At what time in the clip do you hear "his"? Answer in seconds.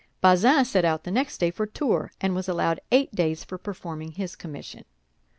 4.13-4.35